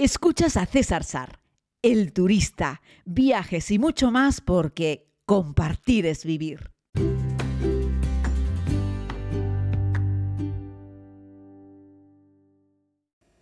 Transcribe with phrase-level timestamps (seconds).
[0.00, 1.40] Escuchas a César Sar,
[1.82, 6.70] el turista, viajes y mucho más porque compartir es vivir.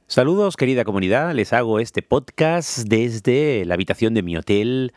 [0.07, 4.95] Saludos querida comunidad, les hago este podcast desde la habitación de mi hotel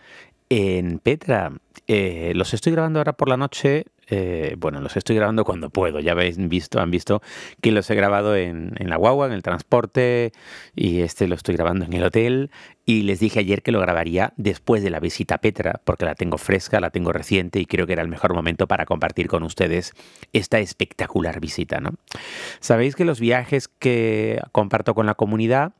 [0.48, 1.52] en Petra.
[1.88, 6.00] Eh, los estoy grabando ahora por la noche eh, bueno, los estoy grabando cuando puedo.
[6.00, 7.22] Ya habéis visto, han visto
[7.62, 10.32] que los he grabado en, la guagua, en el transporte,
[10.76, 12.52] y este lo estoy grabando en el hotel.
[12.86, 16.16] Y les dije ayer que lo grabaría después de la visita a Petra, porque la
[16.16, 19.44] tengo fresca, la tengo reciente y creo que era el mejor momento para compartir con
[19.44, 19.94] ustedes
[20.34, 21.80] esta espectacular visita.
[21.80, 21.92] ¿no?
[22.60, 25.74] Sabéis que los viajes que comparto con la comunidad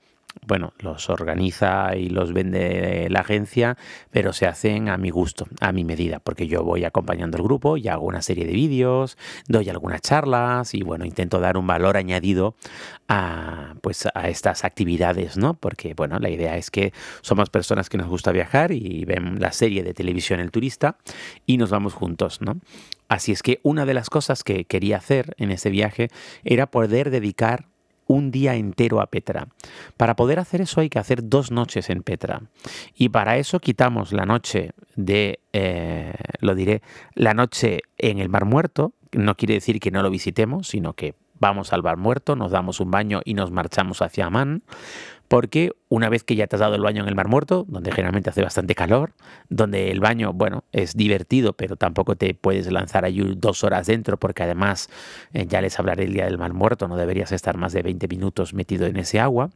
[0.46, 3.78] bueno, los organiza y los vende la agencia,
[4.12, 7.78] pero se hacen a mi gusto, a mi medida, porque yo voy acompañando el grupo
[7.78, 11.98] y hago una serie de vídeos, doy algunas charlas y bueno, intento dar un valor
[11.98, 12.56] añadido
[13.08, 15.56] a pues a estas actividades, ¿no?
[15.56, 19.52] Porque bueno, la idea es que somos personas que nos gusta viajar y ven la
[19.52, 20.98] serie de televisión El turista
[21.46, 22.60] y nos vamos juntos, ¿no?
[23.08, 26.10] Así es que una de las cosas que quería hacer en ese viaje
[26.44, 27.66] era poder dedicar
[28.10, 29.48] un día entero a Petra.
[29.96, 32.42] Para poder hacer eso hay que hacer dos noches en Petra.
[32.96, 36.82] Y para eso quitamos la noche de, eh, lo diré,
[37.14, 38.94] la noche en el Mar Muerto.
[39.12, 42.80] No quiere decir que no lo visitemos, sino que vamos al Mar Muerto, nos damos
[42.80, 44.64] un baño y nos marchamos hacia Amán
[45.30, 47.92] porque una vez que ya te has dado el baño en el Mar Muerto, donde
[47.92, 49.14] generalmente hace bastante calor,
[49.48, 54.18] donde el baño, bueno, es divertido, pero tampoco te puedes lanzar allí dos horas dentro,
[54.18, 54.90] porque además,
[55.34, 58.08] eh, ya les hablaré el día del Mar Muerto, no deberías estar más de 20
[58.08, 59.52] minutos metido en ese agua,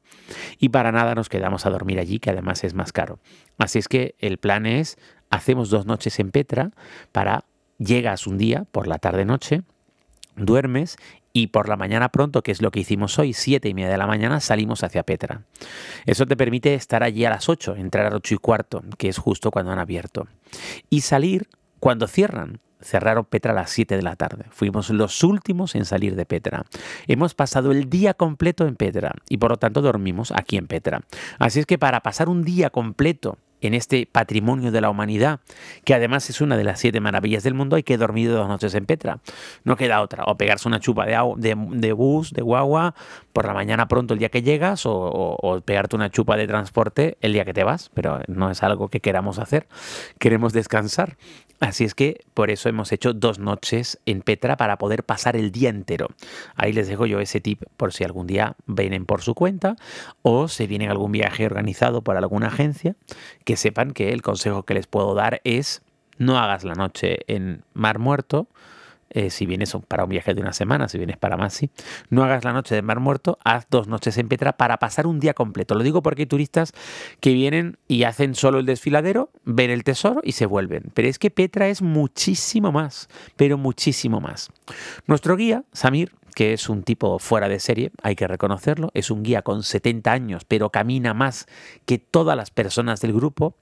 [0.60, 3.18] y para nada nos quedamos a dormir allí, que además es más caro.
[3.58, 5.00] Así es que el plan es,
[5.32, 6.70] hacemos dos noches en Petra,
[7.12, 7.46] para,
[7.80, 9.64] llegas un día, por la tarde-noche,
[10.36, 10.98] duermes
[11.34, 13.98] y por la mañana pronto, que es lo que hicimos hoy, siete y media de
[13.98, 15.42] la mañana, salimos hacia Petra.
[16.06, 19.10] Eso te permite estar allí a las 8, entrar a las 8 y cuarto, que
[19.10, 20.28] es justo cuando han abierto.
[20.92, 22.60] Y salir cuando cierran.
[22.84, 24.44] Cerraron Petra a las 7 de la tarde.
[24.52, 26.66] Fuimos los últimos en salir de Petra.
[27.08, 31.02] Hemos pasado el día completo en Petra y por lo tanto dormimos aquí en Petra.
[31.40, 33.38] Así es que para pasar un día completo
[33.68, 35.40] en este patrimonio de la humanidad,
[35.84, 38.74] que además es una de las siete maravillas del mundo, hay que dormir dos noches
[38.76, 39.20] en Petra.
[39.64, 40.24] No queda otra.
[40.26, 42.96] O pegarse una chupa de, de, bus, de guagua,
[43.32, 47.34] por la mañana pronto el día que llegas, o, pegarte una chupa de transporte el
[47.34, 47.90] día que te vas.
[47.94, 49.68] Pero no es algo que queramos hacer.
[50.20, 51.18] Queremos descansar.
[51.64, 55.54] Así es que por eso hemos hecho dos noches en Petra para poder pasar el
[55.54, 56.10] día entero.
[56.56, 59.78] Ahí les dejo yo ese tip por si algún día vienen por su cuenta
[60.24, 62.98] o se vienen algún viaje organizado por alguna agencia,
[63.46, 65.84] que sepan que el consejo que les puedo dar es
[66.18, 68.50] no hagas la noche en Mar Muerto,
[69.14, 71.70] eh, si vienes para un viaje de una semana, si vienes para más, sí.
[72.10, 75.20] No hagas la noche de Mar Muerto, haz dos noches en Petra para pasar un
[75.20, 75.76] día completo.
[75.76, 76.74] Lo digo porque hay turistas
[77.20, 80.92] que vienen y hacen solo el desfiladero, ven el tesoro y se vuelven.
[80.94, 84.52] Pero es que Petra es muchísimo más, pero muchísimo más.
[85.08, 89.24] Nuestro guía, Samir, que es un tipo fuera de serie, hay que reconocerlo, es un
[89.24, 91.48] guía con 70 años, pero camina más
[91.86, 93.56] que todas las personas del grupo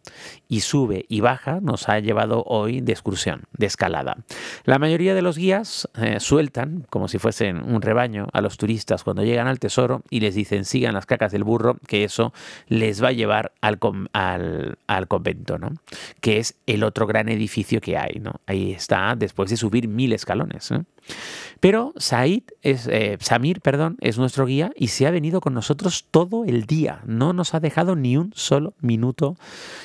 [0.48, 4.18] y sube y baja, nos ha llevado hoy de excursión, de escalada.
[4.66, 9.04] La mayoría de los guías eh, sueltan, como si fuesen un rebaño, a los turistas
[9.04, 12.34] cuando llegan al tesoro y les dicen sigan las cacas del burro, que eso
[12.68, 13.80] les va a llevar al,
[14.14, 15.74] al, convento, ¿no?
[16.20, 18.20] que es el otro gran edificio que hay.
[18.20, 18.36] ¿no?
[18.46, 20.72] Ahí está, después de subir mil escalones.
[21.60, 26.08] Pero Said es, eh, Samir perdón, es nuestro guía y se ha venido con nosotros
[26.10, 27.02] todo el día.
[27.06, 29.38] No nos ha dejado ni un solo minuto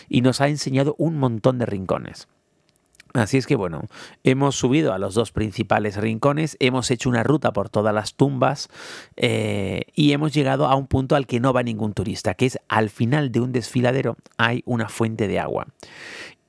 [0.08, 2.28] y nos ha enseñado un montón de rincones.
[3.16, 3.84] Así es que bueno,
[4.24, 8.68] hemos subido a los dos principales rincones, hemos hecho una ruta por todas las tumbas
[9.16, 12.58] eh, y hemos llegado a un punto al que no va ningún turista, que es
[12.68, 15.66] al final de un desfiladero hay una fuente de agua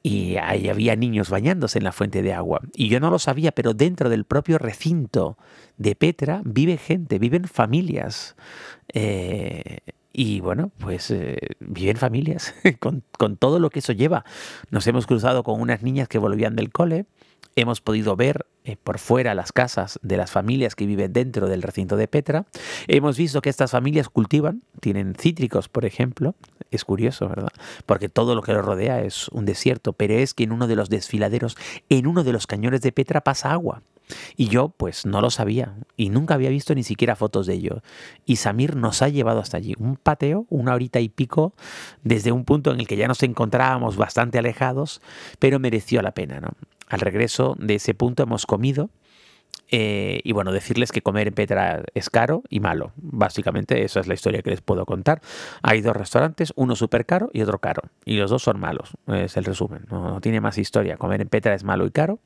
[0.07, 2.62] y ahí había niños bañándose en la fuente de agua.
[2.73, 5.38] Y yo no lo sabía, pero dentro del propio recinto
[5.75, 8.38] de Petra vive gente, viven familias.
[8.94, 9.79] Eh,
[10.13, 14.24] y bueno, pues eh, viven familias con, con, todo lo que eso lleva.
[14.71, 17.06] Nos hemos cruzado con unas niñas que volvían del cole
[17.57, 21.63] hemos podido ver eh, por fuera las casas de las familias que viven dentro del
[21.63, 22.45] recinto de Petra.
[22.88, 26.36] Hemos visto que estas familias cultivan, tienen cítricos, por ejemplo.
[26.69, 27.50] Es curioso, ¿verdad?
[27.86, 30.75] Porque todo lo que los rodea es un desierto, pero es que en uno de
[30.75, 31.57] los desfiladeros,
[31.89, 33.81] en uno de los cañones de Petra pasa agua.
[34.38, 37.81] Y yo pues no lo sabía y nunca había visto ni siquiera fotos de ello.
[38.25, 39.74] Y Samir nos ha llevado hasta allí.
[39.80, 41.54] Un pateo, una horita y pico,
[42.04, 45.01] desde un punto en el que ya nos encontrábamos bastante alejados,
[45.40, 46.40] pero mereció la pena.
[46.40, 46.51] ¿no?
[46.88, 48.89] Al regreso de ese punto hemos comido
[49.69, 52.92] Eh, y bueno, decirles que comer en Petra es caro y malo.
[52.95, 55.21] Básicamente, esa es la historia que les puedo contar.
[55.62, 57.83] Hay dos restaurantes, uno súper caro y otro caro.
[58.06, 59.86] Y los dos son malos, es el resumen.
[59.89, 60.98] No, tiene más historia.
[60.98, 62.19] Comer en Petra es malo y caro,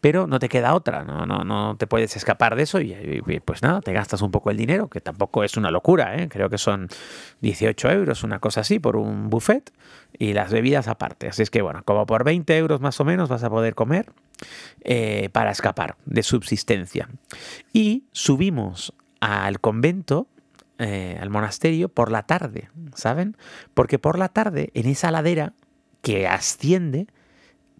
[0.00, 1.04] pero no te queda otra.
[1.04, 4.50] No, no, no te puedes escapar de eso y, pues nada, te gastas un poco
[4.50, 6.16] el dinero, que tampoco es una locura.
[6.16, 6.28] ¿eh?
[6.28, 6.88] Creo que son
[7.40, 9.72] 18 euros, una cosa así, por un buffet
[10.18, 11.28] y las bebidas aparte.
[11.28, 14.12] Así es que bueno, como por 20 euros más o menos vas a poder comer
[14.82, 17.08] eh, para escapar de subsistencia.
[17.72, 20.28] Y subimos al convento,
[20.78, 23.36] eh, al monasterio, por la tarde, ¿saben?
[23.74, 25.54] Porque por la tarde, en esa ladera
[26.02, 27.06] que asciende,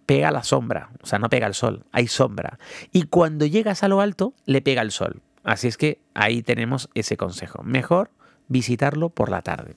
[0.05, 2.57] pega la sombra, o sea, no pega el sol, hay sombra.
[2.91, 5.21] Y cuando llegas a lo alto, le pega el sol.
[5.43, 7.63] Así es que ahí tenemos ese consejo.
[7.63, 8.11] Mejor
[8.47, 9.75] visitarlo por la tarde.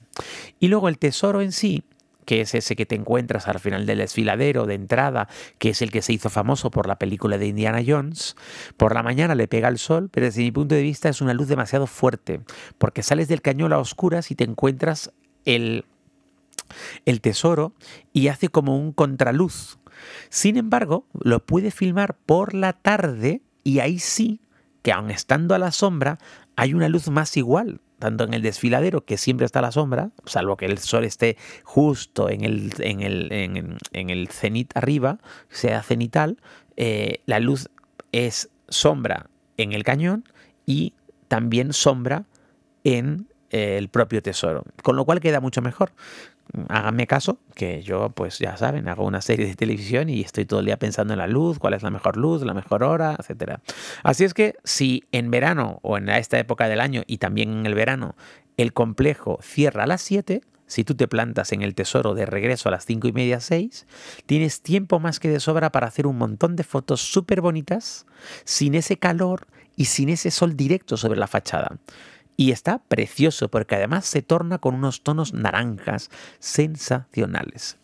[0.59, 1.83] Y luego el tesoro en sí,
[2.25, 5.27] que es ese que te encuentras al final del desfiladero de entrada,
[5.57, 8.35] que es el que se hizo famoso por la película de Indiana Jones,
[8.77, 11.33] por la mañana le pega el sol, pero desde mi punto de vista es una
[11.33, 12.41] luz demasiado fuerte,
[12.77, 15.11] porque sales del cañón a oscuras y te encuentras
[15.45, 15.85] el,
[17.05, 17.73] el tesoro
[18.13, 19.79] y hace como un contraluz.
[20.29, 24.41] Sin embargo, lo puede filmar por la tarde y ahí sí,
[24.81, 26.17] que aun estando a la sombra,
[26.55, 30.57] hay una luz más igual, tanto en el desfiladero, que siempre está la sombra, salvo
[30.57, 35.19] que el sol esté justo en el, en el, en, el cenit arriba,
[35.49, 36.37] sea cenital,
[36.75, 37.69] eh, la luz
[38.11, 40.25] es sombra en el cañón
[40.65, 40.93] y
[41.29, 42.25] también sombra
[42.83, 45.93] en eh, el propio tesoro, con lo cual queda mucho mejor
[46.69, 50.59] háganme caso, que yo, pues ya saben, hago una serie de televisión y estoy todo
[50.59, 53.59] el día pensando en la luz, cuál es la mejor luz, la mejor hora, etc.
[54.03, 57.65] Así es que si en verano o en esta época del año y también en
[57.65, 58.15] el verano
[58.57, 62.69] el complejo cierra a las 7, si tú te plantas en el tesoro de regreso
[62.69, 63.87] a las 5 y media, 6,
[64.25, 68.05] tienes tiempo más que de sobra para hacer un montón de fotos súper bonitas,
[68.45, 71.77] sin ese calor y sin ese sol directo sobre la fachada.
[72.37, 77.77] Y está precioso porque además se torna con unos tonos naranjas sensacionales.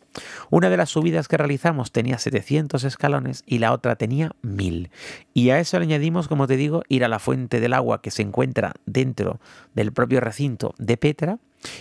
[0.50, 4.90] Una de las subidas que realizamos tenía 700 escalones y la otra tenía 1000.
[5.34, 8.12] Y a eso le añadimos, como te digo, ir a la fuente del agua que
[8.12, 9.40] se encuentra dentro
[9.74, 11.40] del propio recinto de Petra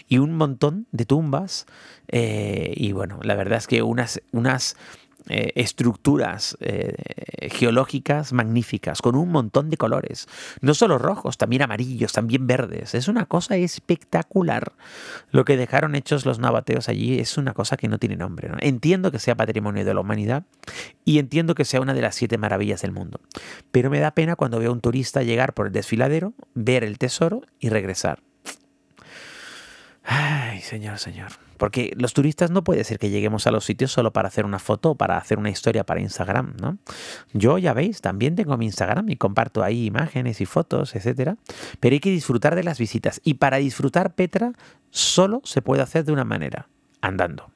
[0.09, 1.67] y un montón de tumbas.
[2.09, 4.77] Eh, y bueno, la verdad es que unas, unas
[5.29, 6.95] eh, estructuras eh,
[7.51, 10.29] geológicas magníficas, con un montón de colores.
[10.61, 12.95] No solo rojos, también amarillos, también verdes.
[12.95, 14.73] Es una cosa espectacular.
[15.31, 18.51] Lo que dejaron hechos los nabateos allí es una cosa que no tiene nombre.
[18.61, 20.45] Entiendo que sea patrimonio de la humanidad
[21.05, 23.21] y entiendo que sea una de las siete maravillas del mundo.
[23.73, 26.99] Pero me da pena cuando veo a un turista llegar por el desfiladero, ver el
[26.99, 28.23] tesoro y regresar.
[30.05, 31.46] Ay, señor, señor.
[31.59, 34.59] Porque los turistas no puede ser que lleguemos a los sitios solo para hacer una
[34.59, 36.79] foto o para hacer una historia para Instagram, ¿no?
[37.33, 41.37] Yo, ya veis, también tengo mi Instagram y comparto ahí imágenes y fotos, etcétera.
[41.81, 43.21] Pero hay que disfrutar de las visitas.
[43.25, 44.53] Y para disfrutar Petra,
[44.91, 46.69] solo se puede hacer de una manera,
[47.01, 47.51] andando.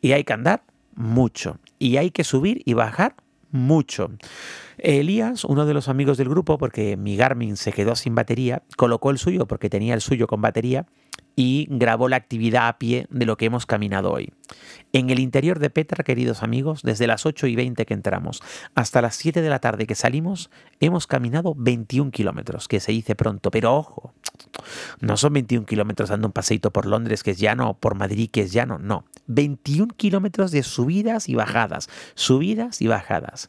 [0.00, 0.62] Y hay que andar
[0.94, 1.58] mucho.
[1.78, 3.14] Y hay que subir y bajar
[3.50, 4.10] mucho.
[4.78, 9.10] Elías, uno de los amigos del grupo, porque mi Garmin se quedó sin batería, colocó
[9.10, 10.86] el suyo porque tenía el suyo con batería
[11.40, 14.30] y grabó la actividad a pie de lo que hemos caminado hoy.
[14.92, 18.42] En el interior de Petra, queridos amigos, desde las 8 y 20 que entramos
[18.74, 20.50] hasta las 7 de la tarde que salimos,
[20.80, 24.12] hemos caminado 21 kilómetros, que se dice pronto, pero ojo,
[25.00, 28.28] no son 21 kilómetros dando un paseito por Londres que es llano, o por Madrid
[28.30, 33.48] que es llano, no, 21 kilómetros de subidas y bajadas, subidas y bajadas.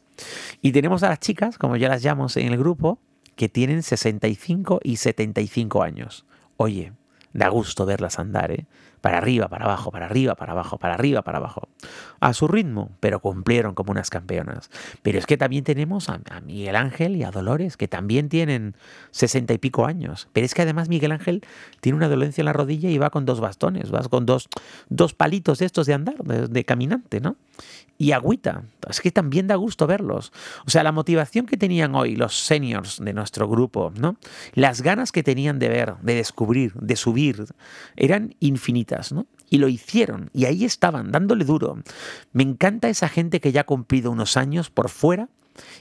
[0.62, 3.00] Y tenemos a las chicas, como ya las llamamos en el grupo,
[3.36, 6.24] que tienen 65 y 75 años.
[6.56, 6.92] Oye,
[7.32, 8.66] Da gusto verlas andar, ¿eh?
[9.02, 11.68] Para arriba, para abajo, para arriba, para abajo, para arriba, para abajo.
[12.20, 14.70] A su ritmo, pero cumplieron como unas campeonas.
[15.02, 18.76] Pero es que también tenemos a, Miguel Ángel y a Dolores, que también tienen
[19.10, 20.28] sesenta y pico años.
[20.32, 21.44] Pero es que además Miguel Ángel
[21.80, 24.48] tiene una dolencia en la rodilla y va con dos bastones, vas con dos,
[24.88, 27.36] dos palitos estos de andar, de caminante, ¿no?
[28.02, 28.64] y agüita.
[28.90, 30.32] Es que también da gusto verlos.
[30.66, 34.16] O sea, la motivación que tenían hoy los seniors de nuestro grupo, ¿no?
[34.54, 37.44] Las ganas que tenían de ver, de descubrir, de subir,
[37.94, 38.91] eran infinitas,
[39.48, 41.78] Y lo hicieron, y ahí estaban, dándole duro.
[42.32, 45.28] Me encanta esa gente que ya ha cumplido unos años por fuera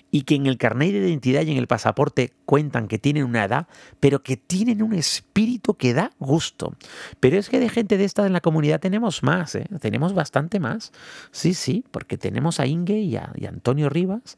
[0.10, 3.46] y que en el carnet de identidad y en el pasaporte cuentan que tienen una
[3.46, 3.68] edad,
[4.00, 6.76] pero que tienen un espíritu que da gusto.
[7.20, 9.68] Pero es que de gente de esta en la comunidad tenemos más, ¿eh?
[9.80, 10.92] tenemos bastante más.
[11.32, 14.38] Sí, sí, porque tenemos a Inge y a, Antonio Rivas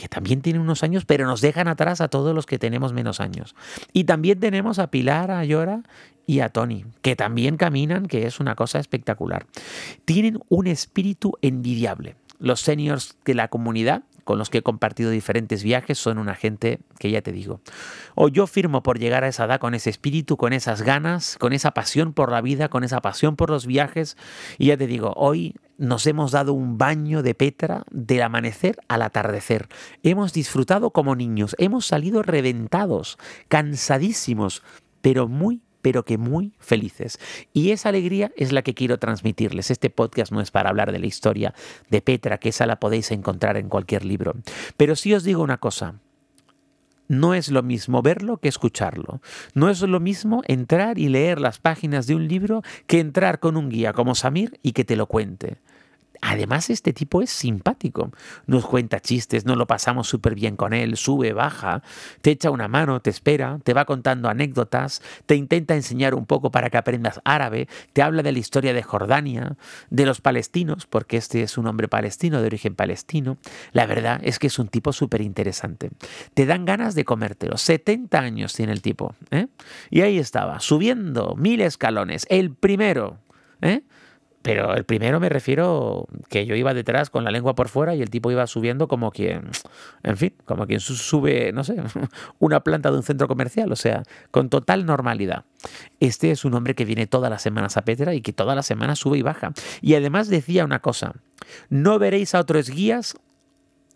[0.00, 3.20] que también tienen unos años, pero nos dejan atrás a todos los que tenemos menos
[3.20, 3.54] años.
[3.92, 5.82] Y también tenemos a Pilar, a Llora
[6.26, 9.44] y a Tony, que también caminan, que es una cosa espectacular.
[10.06, 12.16] Tienen un espíritu envidiable.
[12.38, 16.78] Los seniors de la comunidad con los que he compartido diferentes viajes son una gente
[16.98, 17.60] que ya te digo.
[18.14, 21.52] O yo firmo por llegar a esa edad con ese espíritu, con esas ganas, con
[21.52, 24.16] esa pasión por la vida, con esa pasión por los viajes.
[24.56, 29.00] Y ya te digo, hoy nos hemos dado un baño de Petra del amanecer al
[29.00, 29.68] atardecer.
[30.02, 33.18] Hemos disfrutado como niños, hemos salido reventados,
[33.48, 34.62] cansadísimos,
[35.00, 37.18] pero muy pero que muy felices.
[37.54, 39.70] Y esa alegría es la que quiero transmitirles.
[39.70, 41.54] Este podcast no es para hablar de la historia
[41.88, 44.34] de Petra, que esa la podéis encontrar en cualquier libro.
[44.76, 45.94] Pero sí os digo una cosa.
[47.10, 49.20] No es lo mismo verlo que escucharlo.
[49.52, 53.56] No es lo mismo entrar y leer las páginas de un libro que entrar con
[53.56, 55.58] un guía como Samir y que te lo cuente.
[56.22, 58.12] Además, este tipo es simpático.
[58.46, 61.82] Nos cuenta chistes, nos lo pasamos súper bien con él, sube, baja,
[62.20, 66.50] te echa una mano, te espera, te va contando anécdotas, te intenta enseñar un poco
[66.50, 69.56] para que aprendas árabe, te habla de la historia de Jordania,
[69.88, 73.38] de los palestinos, porque este es un hombre palestino, de origen palestino.
[73.72, 75.90] La verdad es que es un tipo súper interesante.
[76.34, 77.56] Te dan ganas de comértelo.
[77.56, 79.14] 70 años tiene el tipo.
[79.30, 79.46] ¿eh?
[79.90, 82.26] Y ahí estaba, subiendo mil escalones.
[82.28, 83.18] El primero.
[83.62, 83.82] ¿eh?
[84.42, 88.00] Pero el primero me refiero que yo iba detrás con la lengua por fuera y
[88.00, 89.50] el tipo iba subiendo como quien,
[90.02, 91.76] en fin, como quien sube, no sé,
[92.38, 95.44] una planta de un centro comercial, o sea, con total normalidad.
[96.00, 98.64] Este es un hombre que viene todas las semanas a Petra y que todas las
[98.64, 99.52] semanas sube y baja.
[99.82, 101.12] Y además decía una cosa,
[101.68, 103.16] no veréis a otros guías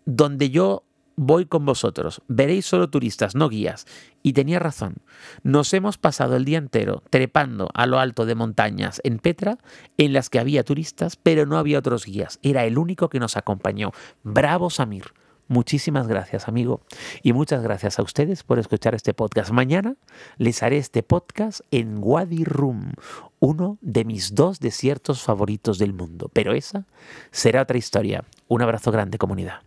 [0.05, 0.84] donde yo
[1.15, 3.85] voy con vosotros, veréis solo turistas, no guías.
[4.23, 4.95] Y tenía razón.
[5.43, 9.59] Nos hemos pasado el día entero trepando a lo alto de montañas en Petra,
[9.97, 12.39] en las que había turistas, pero no había otros guías.
[12.41, 13.91] Era el único que nos acompañó.
[14.23, 15.05] Bravo Samir.
[15.47, 16.81] Muchísimas gracias, amigo.
[17.21, 19.51] Y muchas gracias a ustedes por escuchar este podcast.
[19.51, 19.95] Mañana
[20.37, 22.93] les haré este podcast en Wadi Rum,
[23.39, 26.31] uno de mis dos desiertos favoritos del mundo.
[26.33, 26.85] Pero esa
[27.29, 28.23] será otra historia.
[28.47, 29.61] Un abrazo grande, comunidad.